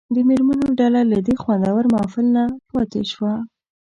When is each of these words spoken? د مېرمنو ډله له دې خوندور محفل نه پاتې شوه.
د 0.15 0.17
مېرمنو 0.27 0.67
ډله 0.79 1.01
له 1.11 1.17
دې 1.25 1.35
خوندور 1.41 1.83
محفل 1.93 2.25
نه 2.35 2.43
پاتې 2.71 3.01
شوه. 3.11 3.33